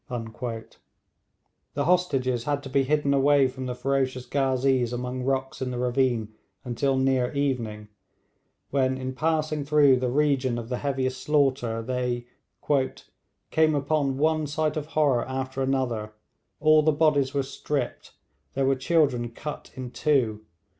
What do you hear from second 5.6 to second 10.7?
in the ravine until near evening, when in passing through the region of